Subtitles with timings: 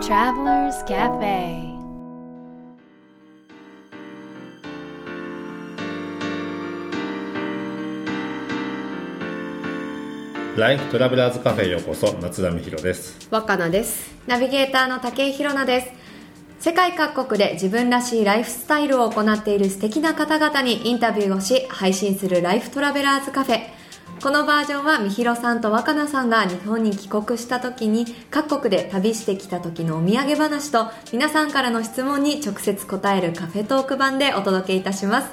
[0.00, 1.76] Travelers Cafe.
[10.56, 13.28] ライフトラベラーズカフェへようこそ松田美弘です。
[13.30, 14.14] 若菜です。
[14.28, 15.98] ナビゲーターの竹井宏奈です。
[16.60, 23.77] 世界各国で自分らしいライフスタイルを行っている素敵な方々にインタビューをし配信するライフトラベラーズカフェ
[24.20, 35.28] このバージョンはみひろさんと若菜さんが日本に帰国した時に各国で旅してきた時のお土産話と皆さんからの質問に直接答えるカフェトーク版でお届けいたします。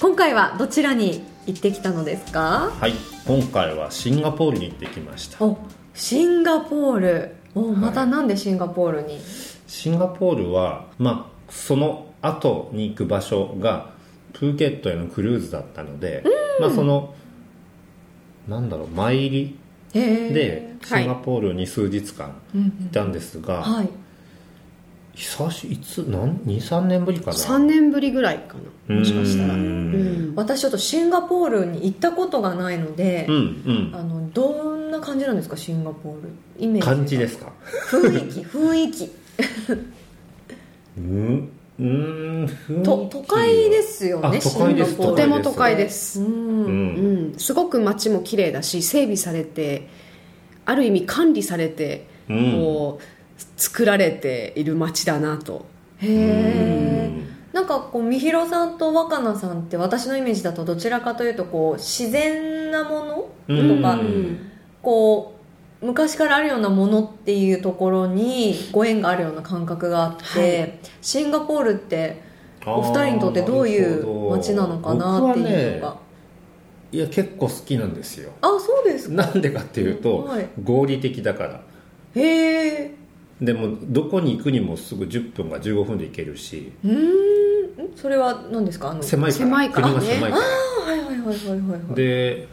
[0.00, 2.72] 今回はどちらに行ってきたのですか？
[2.80, 2.94] はい
[3.26, 5.44] 今回はシンガポールに行ってきました。
[5.44, 5.56] お
[5.94, 7.36] シンガポール。
[7.54, 9.20] おまたなんでシンガポールに、
[9.66, 13.90] シンガポールはまあその後に行く場所が
[14.32, 16.24] プーケットへのクルーズだったので、
[16.60, 17.14] まあその
[18.50, 19.56] なんだろう参り
[19.94, 21.02] ではい。
[21.02, 23.88] シンガポールに数日間うんいたんですが、はい。
[25.14, 28.54] 久しいつなん23年ぶりかな？3年ぶりぐらいか
[28.88, 28.94] な。
[28.96, 29.54] もしかしたら。
[29.54, 30.32] ううん。
[30.32, 33.90] ん私ちょっとシンガポールに行ったことがないので、うんうん。
[33.94, 36.28] あのどんな感じなんですかシンガポール
[36.58, 37.52] イメージ感じですか？
[37.90, 39.10] 雰囲気雰囲気。
[40.98, 41.50] うん
[41.80, 44.96] うんと都会ですよねあ都会です。
[44.96, 46.20] とても都会です。
[46.20, 47.34] うん。
[47.38, 49.88] すごく街も綺麗だし整備されて
[50.66, 52.52] ある意味管理されて、うん。
[52.52, 55.64] こう作られている街だなと。
[55.98, 57.10] へえ
[57.54, 63.04] なんかこうみひろさんと若菜さんって私のイメージだとどちらかというとこう自然なも
[63.48, 64.50] のとか、うん。
[64.82, 65.39] こう
[65.82, 70.78] 昔からあるようなものっていうところにご縁があるような感覚があって、はい。
[71.00, 72.22] シンガポールって
[72.66, 75.96] お二人にとってどういう街なのかなっていうのが、
[76.92, 78.32] いや結構好きなんですよ。
[78.42, 79.14] あそうですか。
[79.14, 80.48] なんでかっていうと、はい。
[80.62, 81.62] 合理的だから。
[82.14, 82.94] へえ。
[83.40, 86.72] でもどこに行くにもすぐ10分か15分で行けるし。
[86.84, 86.94] うーん。
[87.86, 88.90] んそれは何ですか？
[88.90, 89.46] あの狭いから。
[89.46, 89.94] 狭いからね。
[89.94, 91.94] 国が狭いから、あはいはいはいはいはいはい。
[91.94, 92.48] で、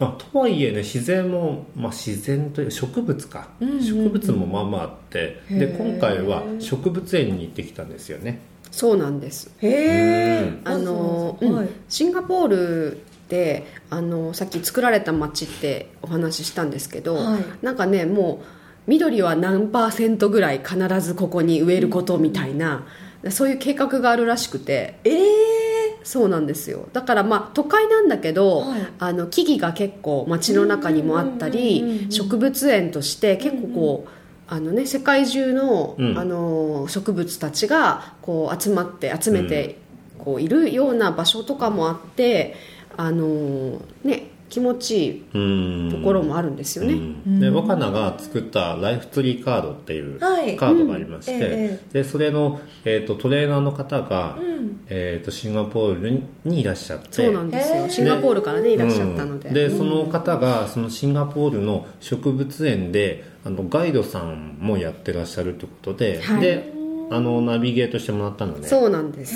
[0.00, 3.84] まあ、とはいえね自然も、まあ、自然という植物か、うんうんうん。
[3.84, 8.40] 植物もまあまああってで今回は植物園に行ってきたんですよね。
[8.70, 9.50] そうなんです。
[9.58, 10.60] へえうん。
[10.64, 11.68] あの、はいうん。
[11.88, 17.44] シンガポールってあのさっき作られた街ってお話ししたんですけど、はい。
[17.60, 18.46] なんかねもう
[18.86, 22.86] 緑は何パーセントぐらい必ずここに植えることみたいな、
[23.28, 24.98] そういう計画があるらしくて。
[25.04, 25.59] ええ
[26.02, 26.88] そうなんですよ。
[26.92, 28.80] だからまあ都会なんだけど、はい。
[28.98, 34.10] あの木々が結構街の中にもあったり植物園として結構こう、
[34.48, 36.18] あのね、世界中の,、うん。
[36.18, 39.78] あの植物たちがこう集まって集めて
[40.18, 42.54] こういるような場所とかもあって
[42.96, 45.90] あの、ね、気持ちいいうん。
[45.92, 47.40] ところもあるんですよね、うん。
[47.40, 50.56] で若菜が作ったライフツリーカードっていうカはい。
[50.56, 51.40] ードがありまして、うん。
[51.42, 54.80] えでそれの、えー、とトレーナーの方が、うん。
[54.88, 57.88] えー、とシンガポールににいらっしゃってそうなんですよ。
[57.88, 59.54] シンガポールからねいらっしゃったので,、うん。
[59.54, 66.40] でその方がそのシンガポールの植物園であのガイドさんもやってらっしゃるということで、はい。
[66.40, 66.80] で
[67.12, 69.34] あのナビゲートしてもらったのねそうなんです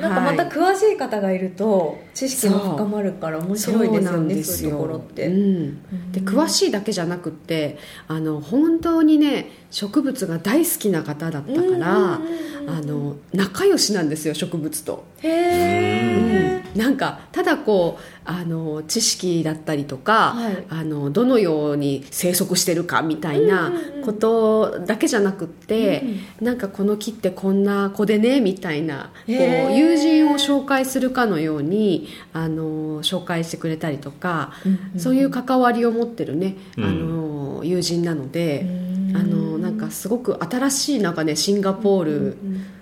[0.00, 5.30] なんかまた詳しい方がいると知識も深まるから面白いですよねそういうところって、う。
[5.30, 7.78] ん、で詳しいだけじゃなくって
[8.08, 12.22] あの本当にね植物が大好きな方だったから、うん。
[12.22, 20.64] うんうんうんあの仲良しなんですよ植物と、へえ、なんかただこうあの知識だったりとか、はい。
[20.68, 24.04] あのどのように生息してるかみたいなうんうんうん。
[24.04, 26.04] ことだけじゃなくって、
[26.40, 34.52] なんかこの木ってこんな子でねみたいなこう友人を紹介するかのようにあの紹介してくれたりとか、
[34.96, 36.84] そういう関わりを持ってるね、うん。
[36.84, 39.16] あの友人なので、うん。
[39.16, 42.36] あのなんかすごく新しいなんかねシンガポール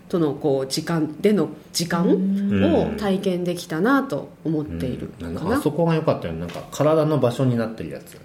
[0.08, 2.06] とのこう時間での時間
[2.64, 5.34] を体験できたなと思っているかうん。
[5.34, 6.40] な、なんかあそこが良かったよね。
[6.40, 8.18] なんか体の場所になってるやつ。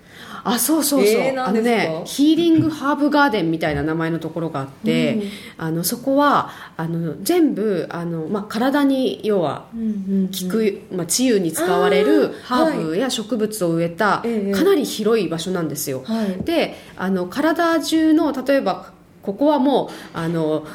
[0.45, 5.23] あそうそうそう、えー何あのねヒーリングハーブガーデンみたいな名前のところがあって、うん。
[5.57, 14.51] あのそこはあの全部あの、まあ、体に要は効く、まあ、治癒に使われるハーブや植物を植えたええ。
[14.51, 16.43] かなり広い場所なんですよ、はい。
[16.43, 18.91] であの体中の例えば
[19.21, 20.67] ここはもうあの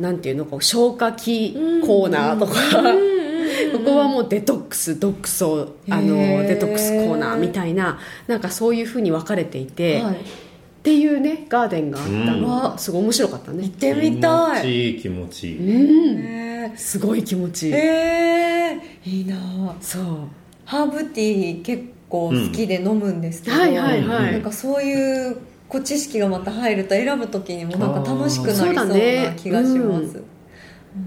[0.00, 1.54] なんていうのこう消化器
[1.84, 2.54] コーナーとか、
[3.72, 10.14] ここはもうデトックスドックスをあのデトックスコーナーみたいななんかそういうふうに分かれていて、はい。
[10.14, 10.18] っ
[10.82, 12.16] ていうねガーデンがあったの。
[12.16, 12.46] うん。
[12.46, 13.64] がすごい面白かったね。
[13.64, 14.92] 行ってみたい。
[14.92, 15.58] いい気持ちいい。
[15.60, 19.76] へすごい気持ちいい、えいいな。
[19.80, 20.04] そう。
[20.64, 25.36] ハーブティー結構好きで飲むんですけど、はいはいはい、なんかそういう
[25.72, 28.84] こう知識がまた入ると選ぶ時にもなんか楽しくなりそうな
[29.36, 30.24] 気がします、うん。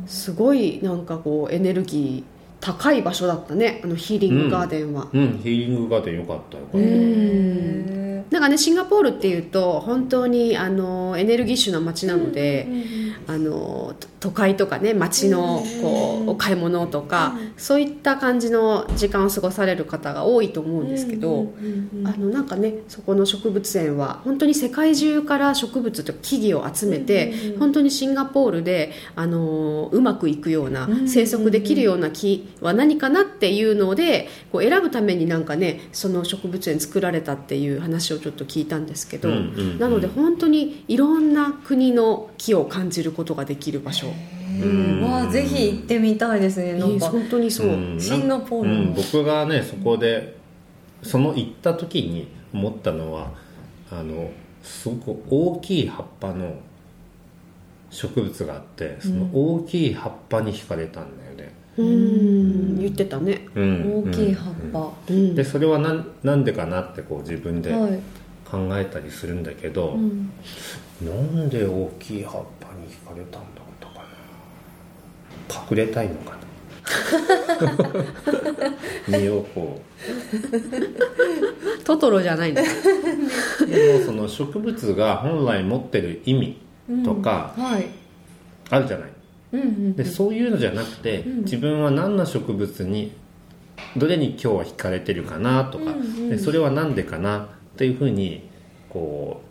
[0.07, 3.79] すごいなんかこうエネルギー高い場所だったね。
[3.83, 5.39] あのヒーリングガーデンは、うん。
[5.44, 6.63] ヒーリングガーデンよかったよ。
[6.63, 12.67] かった、へなんかねシンガポールっていうと本当にあのエネルギッシュな街なので、
[13.27, 13.94] あの
[14.25, 21.54] 都会とかね街のこうお買い物とか、そういった感じの時間を過ごされる方が多いと思うんですけど、
[22.04, 44.14] あのなんかねそこの植物園は本当に世界中から植物と木々を集めて、本当にシンガポールであのうまくいくような、生息できるような木は何かなっていうのでこう選ぶためになんかねその植物園作られたっていう話をちょっと聞いたんですけど、なので本当にいろんな国の木を感じることができる場所。
[44.62, 45.01] うん。
[45.03, 48.69] わあぜひ行ってみたいですねなんいいか本当にそう、うんシンガポール。
[48.69, 50.38] うん、僕がねそこで
[51.01, 53.31] その行った時に思ったのは
[53.91, 54.31] あの
[54.63, 56.56] すごく大きい葉っぱの
[57.91, 62.79] 植物があってその大きい葉っぱに惹かれたんだよね、うん。
[62.79, 64.03] 言ってたね、うん。
[64.09, 65.35] 大きい葉っぱ、うん。
[65.35, 68.00] でそれはなんなんでかなってこう自分ではい、
[68.44, 70.31] 考えたりするんだけど、うん。
[71.01, 73.54] なんで大きい葉っぱに惹かれたんだ
[75.50, 76.45] 隠れたいのかな。
[79.19, 79.81] 身をこ
[81.83, 82.65] トトロじゃないんだう
[83.65, 86.57] でもその植物が本来持ってる意味
[87.03, 87.88] とかはい。
[88.69, 89.09] あるじゃない、
[89.53, 93.13] うんうんでそういうのじゃなくて、自分は何の植物に
[93.95, 95.94] どれに今日は惹かれてるかなとか、
[96.30, 98.50] でそれは何でかなっていうふうに
[98.89, 99.41] こ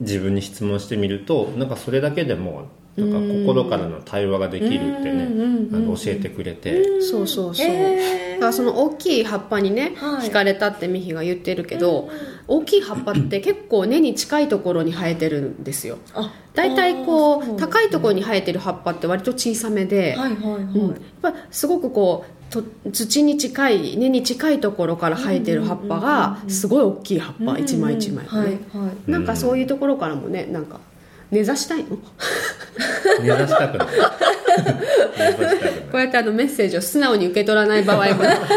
[0.00, 5.28] う自分に質問してみるとなんかそれだけでもなんか心からの対話ができるってね
[5.72, 8.34] あの教えてくれて、そうそうそう、へー。
[8.34, 10.28] だからその大きい葉っぱにね、はい。
[10.28, 12.10] 惹かれたってミヒが言ってるけど、
[12.46, 15.98] 大きい葉っぱって結構根に近いところに生えてるんですよ。
[16.12, 22.62] あだいたいこうあーそう高いところに生えてる葉っぱって割と小さめで、はいはいはい、うん、やっぱすごくこうと
[22.92, 29.10] 土に近い根に近いところから生えてる葉っぱがすごい大きい葉っぱ一枚一枚がね、はいはい。
[29.10, 30.80] なんかそういうところからもねなんか
[31.30, 31.96] 根ざしたいの？
[33.20, 33.88] 目指したくない。
[35.90, 38.04] こうやってあのメッセージを素直に受け取らない場合も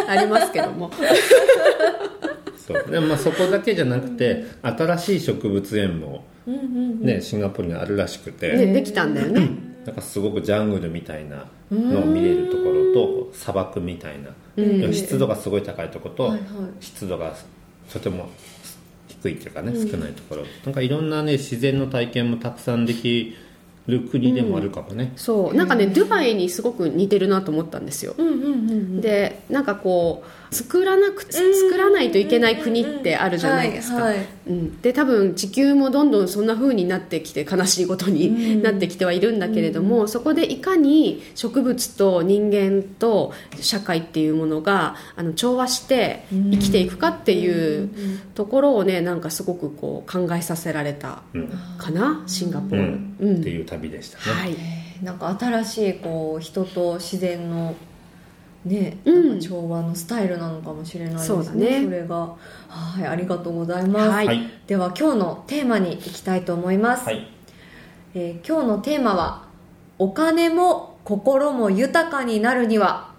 [0.08, 0.90] ありますけども。
[2.66, 2.92] そう。
[2.92, 6.26] でもまあそこだけじゃなくて新しい植物園も、
[7.02, 9.50] ね、シンガポールにあるらしくて、ねできたんだよね。
[9.86, 16.40] なんかすごくジャングルみたいなのを見れるところと砂漠みたいな、湿度がすごい高いところと、はいはい。
[16.80, 17.36] 湿度が
[17.94, 18.30] とても
[19.08, 20.44] 低いっていうかね、少ないところ。
[20.66, 23.36] なんかいろんなね自然の体験もたくさんでき
[23.88, 25.56] る国でもあるかもね、そう。
[25.56, 47.90] なんかねドゥバイにすごく似てるなと思ったんですよ、うんうんうんでなんかこう作らなく作らないといけない国ってあるじゃないですか、はいはいうん、で多分地球もどんどんそんな風になってきて悲しいことになってきてはいるんだけれども、そこでいかに植物と人間と社会っていうものがあの調和して生きていくかっていう
[48.36, 51.50] ところをねなんかすごくこう考えさせられたうん。
[51.78, 53.16] かなシンガポール、うん。
[53.20, 53.40] うん。
[53.42, 54.52] っていう旅でしたね、はい。
[54.52, 57.76] えーなんか新しいこう人と自然の
[58.66, 59.30] ね、うん。
[59.30, 61.84] なんか調和のスタイルなのかもしれないですねそうだね。
[61.84, 62.16] それが。
[62.68, 64.26] はいありがとうございます、はい。
[64.26, 64.50] はい。
[64.68, 67.28] では今日のテーマにいきたいと思います、はい。
[68.14, 69.46] えー今日のテーマは
[70.00, 73.12] 「お金も心も豊かになるには」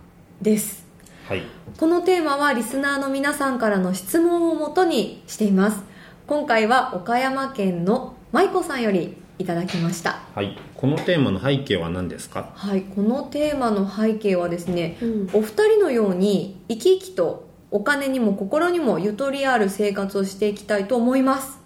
[0.42, 0.84] です。
[1.28, 1.42] はい。
[1.78, 5.82] このテーマはリスナーの皆さんからの質問をもとにしています。
[6.26, 10.20] 今回は岡山県の舞子さんよりいただきました。
[10.34, 10.56] はい。
[10.74, 12.52] このテーマの背景は何ですか？
[12.54, 12.82] はい。
[12.82, 15.30] このテーマの背景はですね、うん。
[15.32, 21.58] お二人のように生き生きとお金にも心にもゆとりある生活をしていきたいと思います。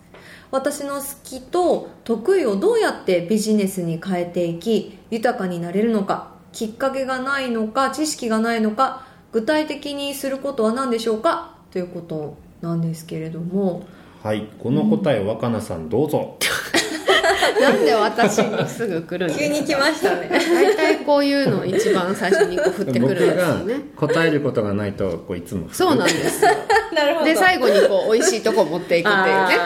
[0.50, 11.54] 私の好きと得意をどうやってビジネスに変えていき豊かになれるのかきっかけがないのか知識がないのか具体的にすることは何でしょうか？
[11.70, 13.86] ということなんですけれども。
[14.24, 14.48] はい。
[14.58, 16.36] この答えを若菜さんどうぞ、
[17.60, 19.54] なんで私にすぐ来るんですか？
[19.54, 20.28] 急に来ましたね。
[20.30, 23.80] 大体こういうの一番最初にこう振ってく僕るんですがよね。
[23.96, 26.50] 答えることがないとこういつもそうなんですよ。
[26.94, 27.26] なるほど。
[27.26, 29.56] で最後にこう美味しいとこ持っていくっていうね。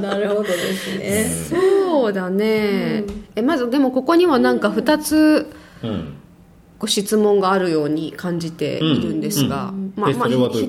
[0.00, 1.30] なるほどですね。
[1.50, 3.04] そうだね、
[3.36, 5.46] えまずでもここにはなんか2つ
[5.82, 6.16] うん
[6.80, 10.10] ご質問があるように感じているんですが、うんまあ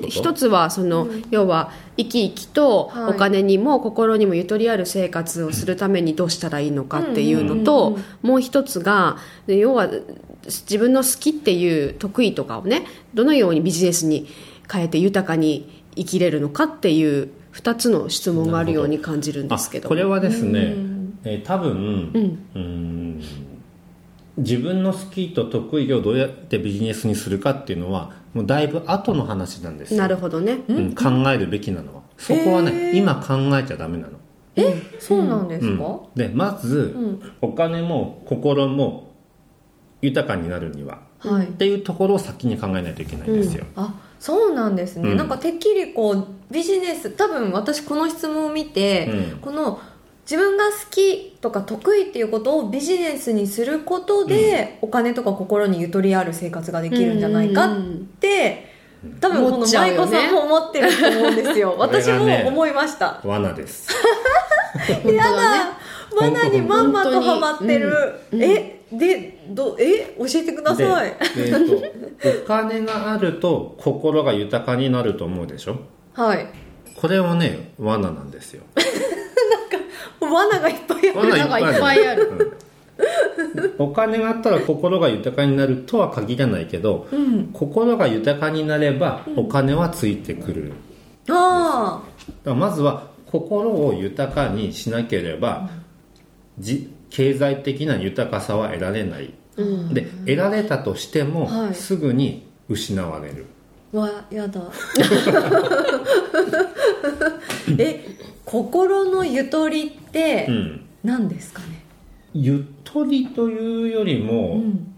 [0.08, 3.14] 一つはその、要は生き生きとはい。
[3.14, 9.16] お金にも心にもゆとりある生活をするためにどうしたらいいのかっていうのと、もう一つが
[9.46, 9.88] で要は
[10.44, 14.28] 自分の好きっていう得意とかをねどのようにビジネスに
[14.70, 19.86] 変えて豊かに生きれるのかっていう2つの質問があるように感じるんですけど。
[19.86, 20.74] あこれはですね、
[21.24, 22.10] えー多分
[22.54, 23.22] うーん
[24.36, 30.00] 自分の好きと得意をどうやってビジネスにするかっていうのはもうだいぶ後の話なんですよ。
[30.00, 30.60] なるほどね。
[30.68, 32.02] うん、考えるべきなのは。
[32.16, 34.12] そこはね、今考えちゃダメなの、
[34.56, 35.78] えそうなんですうん。
[35.78, 36.96] か、でまず、
[37.40, 39.12] お金も心も
[40.00, 41.46] 豊かになるにははい。
[41.46, 45.16] っていうところを先に考えないといけないんですよ、あそうなんですね、うん。
[45.16, 49.40] なんかてっきりこうビジネス多分私この質問を見て、うん。
[49.40, 49.80] この
[50.24, 57.76] 自分が好きとか得意っていうことをビジネスにすることで、お金とか心にゆとりある生活ができるんじゃないかっ
[58.20, 58.70] て、
[59.20, 61.74] 多分こ思の舞妓さんも思ってると思うんですよ。
[61.78, 63.88] 私も思いました、罠です。
[65.04, 65.78] やだ
[66.14, 67.92] 罠にまんまとハマってる、
[68.32, 68.42] うん。
[68.42, 71.16] えでどえ教えてくだでさい。
[71.36, 71.68] えー
[72.22, 75.78] とお金があると心が豊かになると思うでしょ？
[76.14, 76.46] はい。
[76.94, 78.62] これはね罠なんですよ
[80.26, 81.18] 罠がいっぱいある。
[81.18, 82.28] 罠罠がいっぱいある。
[82.30, 82.62] うん。
[83.78, 87.08] お金があったら心が豊かになるとは限らないけど、
[87.52, 90.72] 心が豊かになればお金はついてくる、
[91.28, 95.70] あだからまずは心を豊かにしなければ、
[96.58, 99.32] じ経済的な豊かさは得られない、
[99.92, 101.74] で得られたとしても、はい。
[101.74, 103.46] すぐに失われる。
[103.94, 104.60] あわやだ。
[107.78, 108.04] え
[108.44, 110.84] 心のゆとりってうん。
[111.04, 111.84] 何ですかね、
[112.32, 114.94] ゆとりというよりも、うん。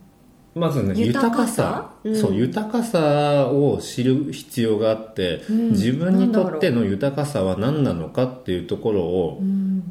[0.54, 1.90] まずね豊かさ？
[2.04, 2.14] さ。
[2.14, 5.70] そう豊かさを知る必要があって、ん。
[5.70, 9.40] 自分にとっての豊かさは何なのかっていうところを、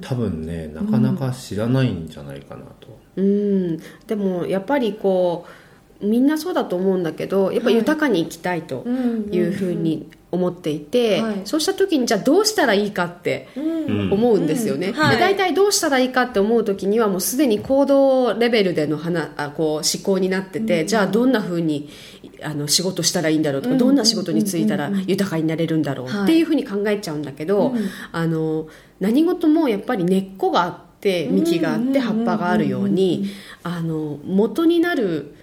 [0.01, 3.77] 多分ねなかなか知らないんじゃないかなと、うん。
[4.07, 5.62] でもやっぱりこう
[6.03, 11.41] みんなそうだと思うんだけどやっぱ豊かに生きたいというふうに思っていて、はい。
[11.45, 14.11] そうした時にじゃあどうしたらいいかってうん。
[14.11, 14.93] 思うんですよね、うん。
[14.93, 15.15] はい。
[15.15, 21.89] で大体どうしたらいいかって思う時にはもうすでに行動レベルでの話あこう思考になってて、じゃあどんなふうに
[22.41, 26.23] あの仕事したらいいんだろうとか、どんな仕事に就いたら豊かになれるんだろうはい。
[26.23, 27.75] っていうふうに考えちゃうんだけど、
[28.11, 28.67] あの
[28.99, 33.25] 何事もやっぱり根っこがあって幹があって葉っぱがあるように
[33.61, 35.35] あの元になる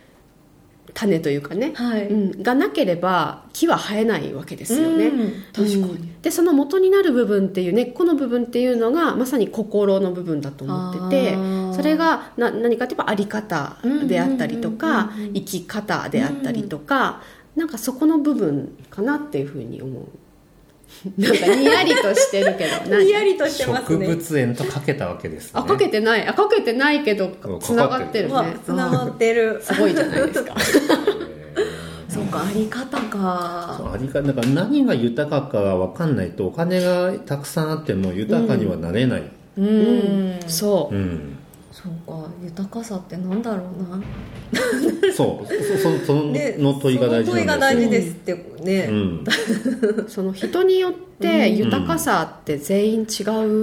[0.94, 2.06] 種というかね、はい。
[2.08, 5.32] うん、がなければ木は生えないわけですよね、うん。
[5.52, 5.82] 確かに。
[5.82, 6.22] うん。
[6.22, 11.36] でその元になる部分っていう根っこの部分っていうのがまさに心の部分だと思ってて
[11.74, 15.34] それがな何かといえばあり方であったりとかうんうんうんうん。
[15.34, 17.22] 生き方であったりとか、
[17.56, 20.04] なんかそこの部分かなっていうふうに思う
[21.16, 22.76] なんかにやりとしてるけど。
[22.90, 23.04] 何？
[23.04, 25.50] にやりとしてます植ね物園とかけたわけですね。
[25.54, 26.26] あかけてない。
[26.26, 28.56] あかけてないけどうんつながってるね。
[28.64, 29.60] つながってる。
[29.62, 30.54] すごいじゃないですか。
[32.08, 39.22] そうかあり方そうかありがだから何が豊かかが分かんないとお金がたくさんあっても豊かにはなれない、
[39.56, 40.40] うん。
[40.48, 40.94] そう。
[40.94, 41.39] うん
[41.82, 44.02] そうか豊かさってなんだろうな。
[45.14, 49.24] そうそそそのでの問いが大事その問いが大事ですってね、うん。
[50.08, 53.22] その人によって豊かさって全員違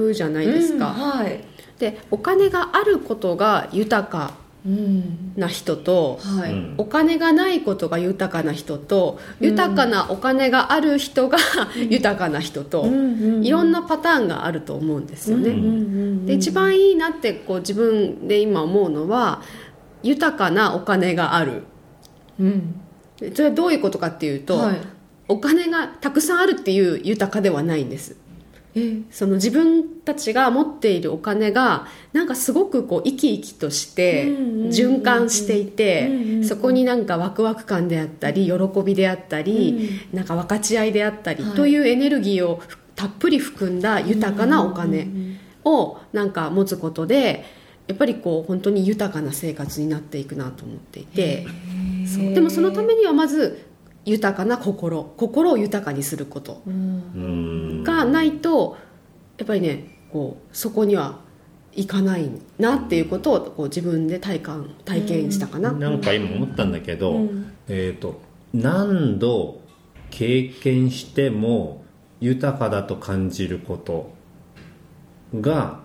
[0.10, 1.44] うじゃないですか、うんはい、
[1.78, 6.52] でお金があることが豊かうんな人と、はい。
[6.52, 6.76] うん。
[6.78, 11.38] お金がないことが豊かな人と豊かなお金がある人が
[11.76, 19.42] 豊かな人と、んいろんなパターンがあると思うんですよね、うんうんで一番いいなってこう自分で今思うのは
[20.04, 21.64] 豊かなお金がある。
[22.40, 22.80] うん。
[23.18, 24.76] でそれはどういうことかっていうと、はい。
[25.30, 28.12] お金がたくさんあるっていう豊かではないんです。
[28.12, 28.26] え
[29.12, 41.55] その自分たちが持っているお金がなんかすごくこう生き生きとして循環していてそこになんかワクワク感であったり喜びであったりなんか分かち合いであったりはい。
[41.55, 42.62] というエネルギーを
[42.96, 45.07] たっぷり含んだ豊かなお金
[45.63, 47.46] をなんか持つことで
[47.88, 51.46] やっぱりこう本当に豊かな生活になっていくなと思っていて。
[52.34, 53.65] でもそのためにはまず
[54.08, 57.84] 豊かな心心を豊かにすることうん。
[57.84, 58.78] がないと
[59.38, 61.20] やっぱりねこうそこには
[61.74, 67.54] いかないなっていうことをこう自分で体感体験したかな、なんか今思ったんだけど、うん。
[67.68, 68.20] えっ、と
[68.54, 69.62] 何度
[70.10, 71.84] 経験しても
[72.20, 74.12] 豊かだと感じること
[75.40, 75.82] が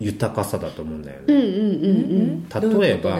[0.00, 1.98] 豊かさだと思うんだよね、うんうんうんう
[2.34, 2.48] ん。
[2.48, 3.10] どういう例えば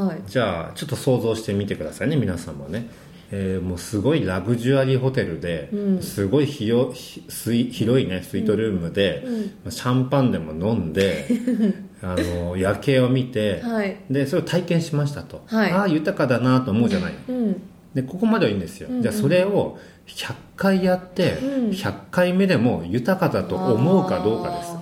[0.00, 0.22] はい。
[0.26, 2.88] じゃあちょっと想像してみてくださいね皆さんもね、
[3.34, 6.02] えーもうすごいラグジュアリーホテルで、うん。
[6.02, 9.24] すごい広いねスイートルームで、
[9.64, 11.26] まあシャンパンでも飲んで
[12.02, 13.96] あの夜景を見て、はい。
[14.10, 15.70] でそれを体験しましたと、はい。
[15.72, 17.62] ああ豊かだなと思うじゃない、うん。
[17.94, 19.02] でここまではいいんですよ、うんうん。
[19.02, 21.70] じゃあそれを100回やって、うん。
[21.70, 24.72] 100回目でも豊かだと思うかどうかです。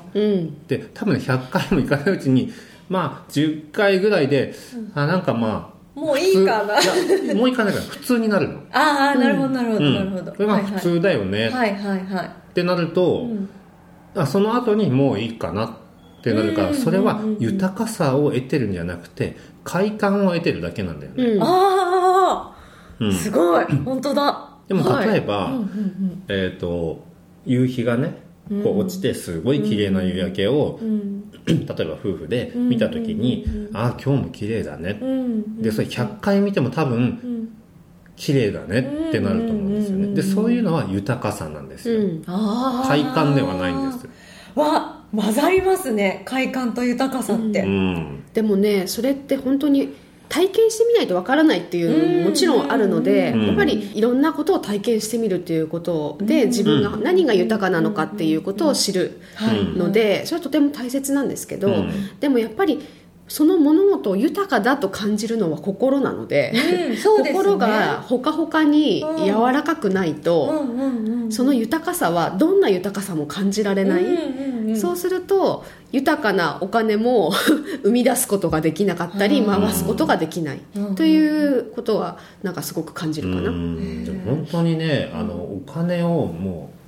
[0.66, 2.52] で多分ね100回もいかないうちに
[2.88, 4.54] まあ10回ぐらいで、
[4.95, 7.35] あなんかまあーもういいかな。
[7.35, 8.61] もういかないから普通になるの。
[8.73, 9.94] ああなるほどなるほどうん。
[9.94, 12.04] なるほど、これが普通だよね、はいはいはい。
[12.14, 13.49] はいってなると、うん。
[14.14, 15.70] あその後にもういいかなっ
[16.23, 21.42] てなるから、うんそれは豊かさを得てるんじゃなくて快感を得てるだけなんだよね、うん。
[21.42, 22.56] ああ、
[23.00, 23.12] うん。
[23.12, 23.64] すごい。
[23.85, 24.49] 本当だ。
[24.68, 25.50] でも例えば、
[26.28, 27.04] えー、と
[27.44, 28.29] 夕日がね
[28.62, 31.25] こう落ちてすごい綺麗な夕焼けを、うん。
[31.47, 31.66] うん。
[31.66, 35.62] 例えば夫婦で見た時に、ああ今日も綺麗だね、うん。
[35.62, 37.57] でそれ100回見ても多分うん。
[38.16, 40.14] 綺麗だねってなると思うんですよね。
[40.14, 44.07] でそういうのは豊かさなんですよ、快感ではないんです。
[44.54, 46.21] わ混ざりますね。
[46.26, 48.23] 快感と豊かさって、うん。
[48.35, 49.95] でもねそれって本当に
[50.30, 53.46] 体験してみないとわからないっていうのももちろんあるので、うん。
[53.49, 59.64] やっぱりいろんなことを体験してみるっていうことで自分が何が豊かなのかっていうことを知るはい。
[59.64, 62.18] のでそれはとても大切なんですけど、うん。
[62.20, 62.80] でもやっぱり
[63.26, 67.32] その物事を豊かだと感じるのは心なので、うんですね。
[67.32, 70.70] 心がほかほかに柔らかくないと、うん。
[70.70, 77.32] うんうんその豊かさはどんな豊かさも感じられない、うんうんうんそうすると豊かなお金も
[77.82, 79.46] 生み出すことができなかったりうん。
[79.46, 80.60] 回すことができない。
[80.76, 80.94] うん。
[80.94, 86.80] ということはなんかすごく感じるかな、本当にねあのお金をもう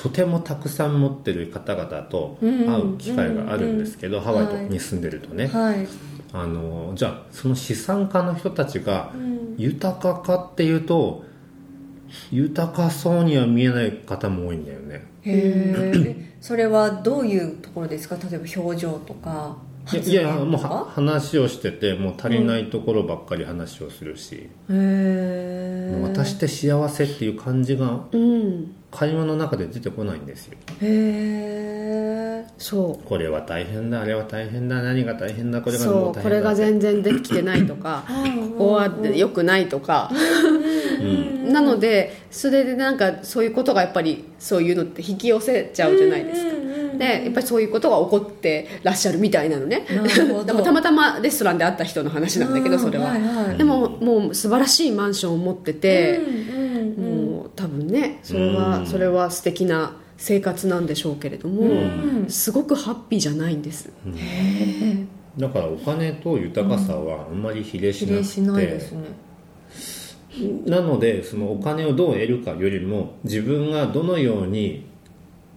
[0.00, 5.86] とてもたくさん持ってる方々と会う機会があるんですけど、ハワイに住んでるとね、はい。
[6.32, 9.38] あのじゃあその資産家の人たちがうん。
[9.58, 11.24] 豊かかっていうと
[12.30, 15.04] 豊かそうには見えない方も多いんだよね。
[15.22, 18.16] へえそれはどういうところですか？
[18.16, 19.56] 例えば表情とか
[19.92, 28.74] いやいやもうは話をしててもう足りないところばっかり話をするし、へえもう私って幸せっていう感じがうん。
[28.90, 30.54] 会話の中で出てこないんですよ。
[30.80, 38.04] へえそこれは大変だあれは大変だ何が大変だこうれがもそうう大変だこれが全然できてないとか
[38.52, 40.10] ここは良くないとか。
[40.10, 46.58] う んなのでそれでなんかそういうことがやっぱりそういうのって引き寄せちゃうじゃないですか。
[46.98, 49.86] でやっぱりそういうことが起こってらっしゃるみたいなのね。
[50.64, 53.58] たまたまレストランで会った人の話なんだけどそれは、はいはい。
[53.58, 58.86] でももう素晴らしいマンションを持ってて、うんうんもう多分ねそれは、うん。
[58.86, 62.26] それは素敵な生活なんでしょうけれども、うん。
[62.28, 69.27] すごくハッピーじゃないんです、へえだからお金と豊かさはあんまり比例しなくて、比例しないですね
[70.66, 74.86] なのでそのお金をどう得るかよりも自分がどのように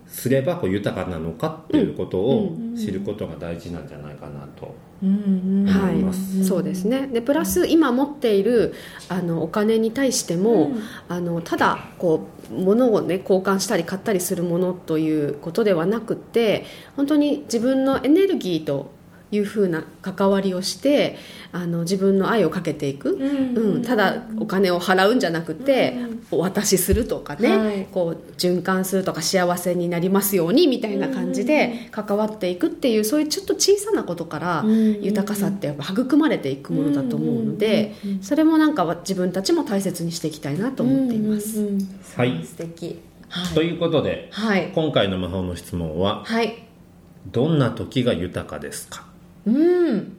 [0.08, 6.46] すればこう豊かなのかっていうことを知ることが大事なんじゃないかなと思います。
[6.46, 7.08] そうですね。
[7.08, 8.74] でプラス今持っている
[9.08, 10.82] あのお金に対しても、うん。
[11.08, 16.66] あのただこう物をね交換したり買ったりするものということではなくて
[16.98, 18.92] 本当に自分のエネルギーと
[19.32, 21.17] いうふうな関わりをして
[21.54, 23.76] あの自分の愛をかけていく、うん。
[23.76, 25.98] うん、ただお金を払うんじゃなくて、
[26.32, 27.88] お渡しするとかね、はい。
[27.91, 35.02] こう循環するとか幸せになりますようにみたいな感じで関わっていくっていうそういうちょっと小さなことからうん。
[35.02, 41.60] 豊かさってやっぱ育まれていくものだと思うのでそれもなんか自分たちも大切にしていきたいなと思っています。
[41.60, 41.74] うんうん。
[41.74, 41.88] うん。
[42.15, 42.46] はい。
[42.46, 43.00] 素敵。
[43.30, 43.56] はい。
[43.56, 44.72] ということではい。
[44.74, 46.63] 今回の魔法の質問ははい
[47.32, 49.11] 「どんな時が豊かですか?
[49.46, 50.18] うん」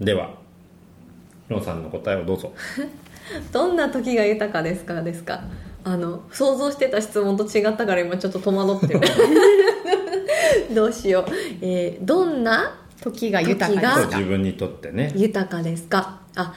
[0.00, 0.30] では
[1.48, 2.52] ロンさんの答えをどうぞ。
[3.52, 5.02] どんな時が豊かですか？
[5.02, 5.42] ですか
[5.84, 9.00] あの想像してた質問と違ったから今ちょっと戸惑ってる。
[10.74, 14.16] どうしよう、えーどんな時が豊かですか？
[14.18, 15.12] 自分にとってね。
[15.16, 16.20] 豊かですか？
[16.34, 16.52] あ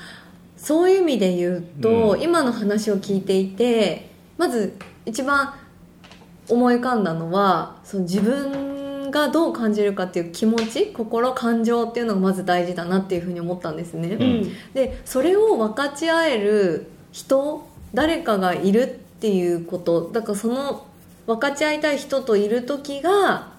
[0.57, 2.21] そういう意味で言うと、うん。
[2.21, 4.73] 今の話を聞いていてまず
[5.05, 5.53] 一番
[6.49, 8.70] 思い浮かんだのはその自分
[9.11, 14.51] がどう感じるかっていう気持ち心感情っていうのがまず大事だなっていうふうに思ったんですね、うん。
[14.73, 20.87] でそれを分かち合える人誰かがいるっていうことだからその
[21.27, 23.51] 分かち合いたい人といる時が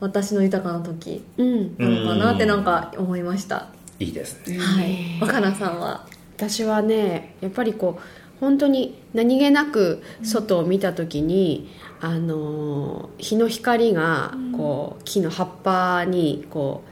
[0.00, 1.76] 私の豊かな時うん。
[1.76, 4.58] なのかなってなんか思いました、いいですね。
[4.58, 5.18] はい。
[5.20, 6.06] 若菜さんは？
[6.36, 8.02] 私はねやっぱりこう
[8.42, 16.82] 本当に何気なく外を見た時に、あの日の光がこう木の葉っぱにこ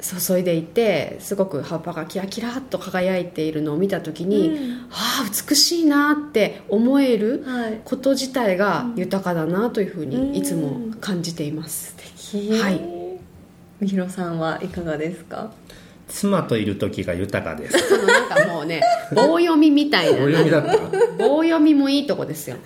[0.00, 4.58] う注いでいてすごく葉っぱがキラキラっと輝いているのを見た時に、
[4.90, 7.80] ああ美しいなって思えるはい。
[7.84, 10.10] こと自体が豊かだなというふううん。
[10.10, 11.94] にいつも感じています。
[11.96, 12.50] 素敵。
[12.60, 12.80] はい。
[13.78, 15.52] みひろさんはいかがですか？
[16.10, 17.78] 妻といる時が豊かです。
[17.88, 18.82] そのなんかもうね
[19.14, 20.22] 棒読みみたいな。
[20.24, 20.74] お読みだった？
[20.74, 20.78] い
[21.18, 22.56] 棒読みもいいとこですよ。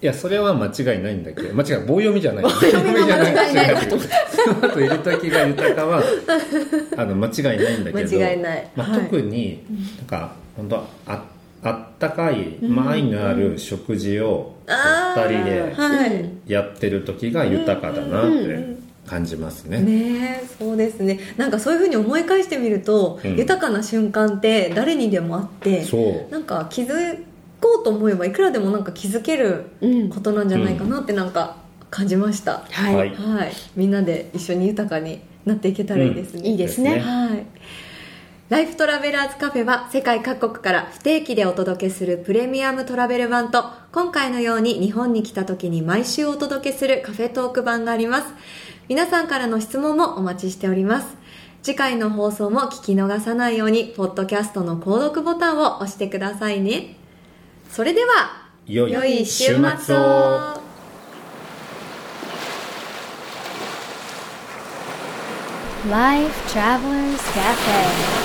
[0.00, 2.44] やそれは間違いないんだけど間違い棒読みじゃない。
[2.44, 6.02] 棒読みも間違いない 妻といる時が豊かは
[6.96, 8.68] あの間違いないんだけど間違いない。
[8.76, 9.00] まあはい。
[9.00, 9.60] 特に
[9.98, 11.24] なんか本当あ
[11.62, 16.30] あったかい、まあ、愛のある食事を二人ではい。
[16.46, 18.75] やってる時が豊かだなって
[19.06, 21.20] 感じますね、ねえそうですね。
[21.36, 23.36] なんかそういうふうに思い返してみると、うん。
[23.36, 26.32] 豊かな瞬間って誰にでもあってそう。
[26.32, 27.22] なんか気づ
[27.60, 30.08] こうと思えばいくらでもなんか気づけるうん。
[30.10, 31.56] ことなんじゃないかなってなんか
[31.90, 33.14] 感じました、はい、はい。
[33.14, 33.52] はい。
[33.76, 36.94] みんなで一緒に豊かになっていけたらいいですね、いいですね。
[36.94, 37.46] ですねはい。
[38.48, 48.26] ライフトラベラーズカフェは世界各国から不定期でお届けするプレミアムトラベル版と今回のように日本に来た時に毎週お届けするカフェトーク版があります
[48.88, 51.16] 皆さんからの質問もお待ちしております。
[51.62, 56.94] 次回の放送も聞き逃さないようにポッドキャストの購読ボタンを押してくださいね。
[57.68, 60.66] それでは良い週末を。
[65.88, 68.15] Life Travelers Cafe